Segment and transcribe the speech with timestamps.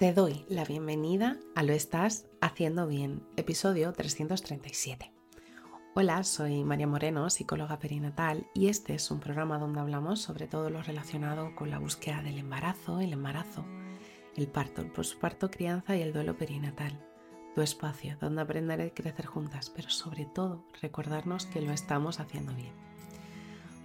[0.00, 5.12] Te doy la bienvenida a Lo Estás Haciendo Bien, episodio 337.
[5.94, 10.70] Hola, soy María Moreno, psicóloga perinatal, y este es un programa donde hablamos sobre todo
[10.70, 13.66] lo relacionado con la búsqueda del embarazo, el embarazo,
[14.38, 16.98] el parto, el posparto, crianza y el duelo perinatal.
[17.54, 22.54] Tu espacio donde aprender y crecer juntas, pero sobre todo recordarnos que lo estamos haciendo
[22.54, 22.72] bien.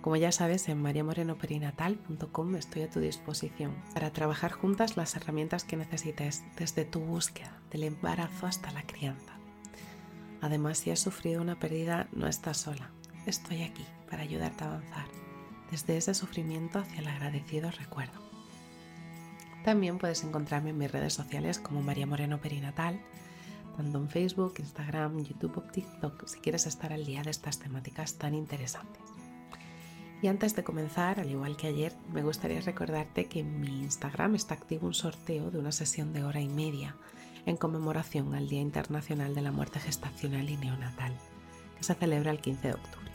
[0.06, 5.78] Como ya sabes, en mariamorenoperinatal.com estoy a tu disposición para trabajar juntas las herramientas que
[5.78, 9.34] necesites desde tu búsqueda del embarazo hasta la crianza.
[10.42, 12.92] Además, si has sufrido una pérdida, no estás sola.
[13.26, 15.08] Estoy aquí para ayudarte a avanzar
[15.72, 18.22] desde ese sufrimiento hacia el agradecido recuerdo.
[19.64, 23.02] También puedes encontrarme en mis redes sociales como María Moreno Perinatal,
[23.76, 28.20] tanto en Facebook, Instagram, YouTube o TikTok si quieres estar al día de estas temáticas
[28.20, 29.15] tan interesantes.
[30.26, 34.34] Y antes de comenzar, al igual que ayer, me gustaría recordarte que en mi Instagram
[34.34, 36.96] está activo un sorteo de una sesión de hora y media
[37.46, 41.14] en conmemoración al Día Internacional de la Muerte Gestacional y Neonatal,
[41.78, 43.12] que se celebra el 15 de octubre.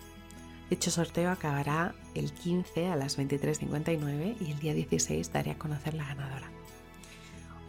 [0.71, 5.95] Dicho sorteo acabará el 15 a las 23.59 y el día 16 daré a conocer
[5.95, 6.49] la ganadora.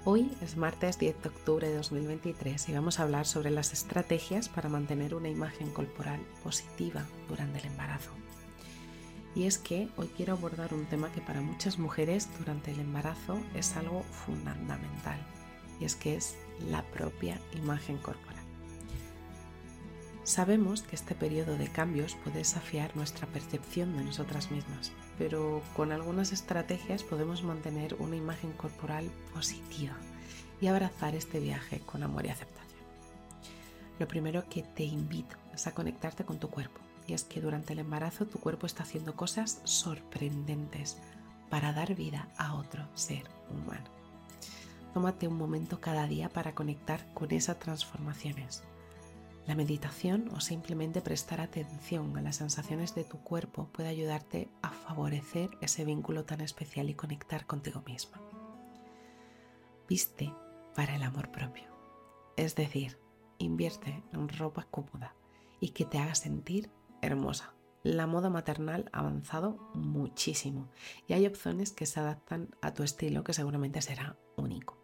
[0.05, 4.49] Hoy es martes 10 de octubre de 2023 y vamos a hablar sobre las estrategias
[4.49, 8.11] para mantener una imagen corporal positiva durante el embarazo.
[9.33, 13.39] Y es que hoy quiero abordar un tema que para muchas mujeres durante el embarazo
[13.55, 15.19] es algo fundamental,
[15.79, 16.35] y es que es
[16.69, 18.31] la propia imagen corporal.
[20.23, 25.91] Sabemos que este periodo de cambios puede desafiar nuestra percepción de nosotras mismas, pero con
[25.91, 29.95] algunas estrategias podemos mantener una imagen corporal positiva
[30.59, 32.61] y abrazar este viaje con amor y aceptación.
[33.97, 37.79] Lo primero que te invito es a conectarte con tu cuerpo es que durante el
[37.79, 40.97] embarazo tu cuerpo está haciendo cosas sorprendentes
[41.49, 43.85] para dar vida a otro ser humano.
[44.93, 48.63] Tómate un momento cada día para conectar con esas transformaciones.
[49.47, 54.69] La meditación o simplemente prestar atención a las sensaciones de tu cuerpo puede ayudarte a
[54.69, 58.21] favorecer ese vínculo tan especial y conectar contigo misma.
[59.89, 60.33] Viste
[60.75, 61.65] para el amor propio,
[62.37, 62.97] es decir,
[63.39, 65.15] invierte en ropa cómoda
[65.59, 66.69] y que te haga sentir
[67.01, 67.53] hermosa.
[67.83, 70.69] La moda maternal ha avanzado muchísimo
[71.07, 74.77] y hay opciones que se adaptan a tu estilo que seguramente será único.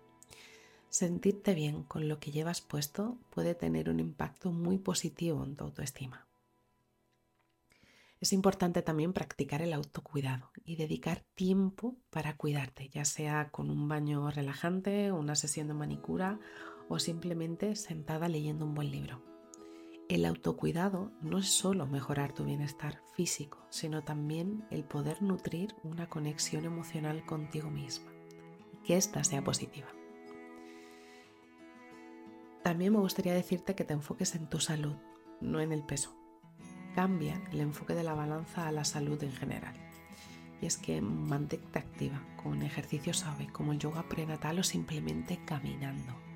[0.89, 5.65] Sentirte bien con lo que llevas puesto puede tener un impacto muy positivo en tu
[5.65, 6.27] autoestima.
[8.19, 13.87] Es importante también practicar el autocuidado y dedicar tiempo para cuidarte, ya sea con un
[13.87, 16.39] baño relajante, una sesión de manicura
[16.89, 19.36] o simplemente sentada leyendo un buen libro.
[20.09, 26.07] El autocuidado no es solo mejorar tu bienestar físico, sino también el poder nutrir una
[26.07, 28.09] conexión emocional contigo misma
[28.71, 29.89] y que ésta sea positiva.
[32.63, 34.95] También me gustaría decirte que te enfoques en tu salud,
[35.41, 36.15] no en el peso.
[36.95, 39.75] Cambia el enfoque de la balanza a la salud en general.
[40.61, 46.26] Y es que mantente activa con ejercicios suave como el yoga prenatal o simplemente caminando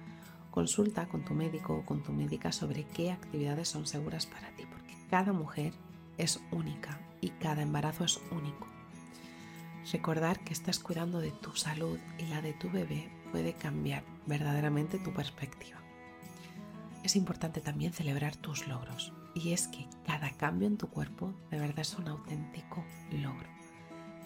[0.51, 4.65] Consulta con tu médico o con tu médica sobre qué actividades son seguras para ti,
[4.69, 5.73] porque cada mujer
[6.17, 8.67] es única y cada embarazo es único.
[9.93, 14.99] Recordar que estás cuidando de tu salud y la de tu bebé puede cambiar verdaderamente
[14.99, 15.79] tu perspectiva.
[17.03, 21.59] Es importante también celebrar tus logros y es que cada cambio en tu cuerpo de
[21.59, 23.47] verdad es un auténtico logro.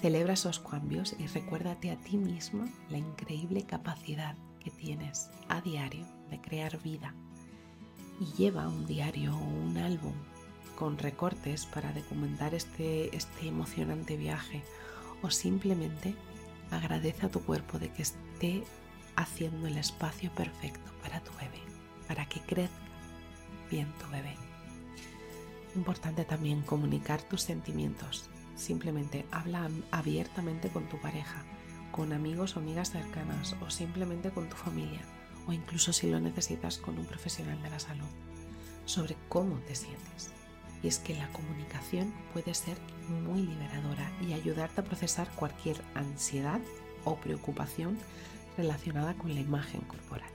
[0.02, 6.15] Celebra esos cambios y recuérdate a ti misma la increíble capacidad que tienes a diario
[6.30, 7.13] de crear vida
[8.19, 10.13] y lleva un diario o un álbum
[10.78, 14.63] con recortes para documentar este, este emocionante viaje
[15.22, 16.16] o simplemente
[16.72, 18.63] agradece a tu cuerpo de que esté
[19.16, 21.62] haciendo el espacio perfecto para tu bebé,
[22.08, 22.75] para que crezca
[23.72, 24.36] bien tu bebé.
[25.75, 28.30] Importante también comunicar tus sentimientos.
[28.56, 31.44] Simplemente habla abiertamente con tu pareja,
[31.92, 35.02] con amigos o amigas cercanas o simplemente con tu familia
[35.47, 38.07] o incluso si lo necesitas con un profesional de la salud,
[38.86, 40.31] sobre cómo te sientes.
[40.83, 42.77] Y es que la comunicación puede ser
[43.24, 46.59] muy liberadora y ayudarte a procesar cualquier ansiedad
[47.03, 47.97] o preocupación
[48.57, 50.30] relacionada con la imagen corporal.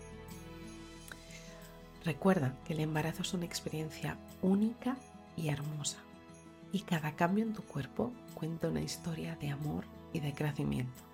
[2.04, 4.96] Recuerda que el embarazo es una experiencia única
[5.36, 5.98] y hermosa
[6.72, 11.09] y cada cambio en tu cuerpo cuenta una historia de amor y de crecimiento.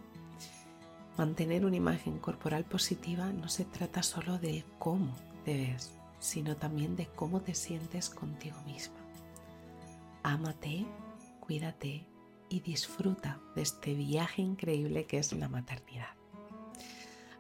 [1.17, 6.95] Mantener una imagen corporal positiva no se trata solo de cómo te ves, sino también
[6.95, 8.97] de cómo te sientes contigo misma.
[10.23, 10.85] Ámate,
[11.41, 12.07] cuídate
[12.51, 16.17] y disfruta de este viaje increíble que es la maternidad.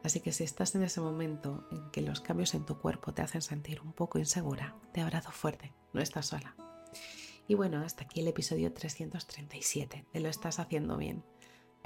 [0.02, 3.22] Así que si estás en ese momento en que los cambios en tu cuerpo te
[3.22, 6.54] hacen sentir un poco insegura, te abrazo fuerte, no estás sola.
[7.48, 11.24] Y bueno, hasta aquí el episodio 337 de Lo estás haciendo bien.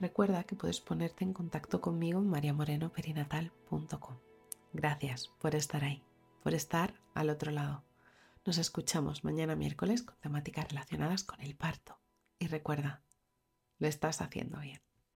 [0.00, 4.17] Recuerda que puedes ponerte en contacto conmigo en mariamorenoperinatal.com.
[4.73, 6.02] Gracias por estar ahí,
[6.43, 7.85] por estar al otro lado.
[8.47, 11.99] Nos escuchamos mañana miércoles con temáticas relacionadas con el parto.
[12.38, 13.02] Y recuerda,
[13.79, 14.81] lo estás haciendo bien.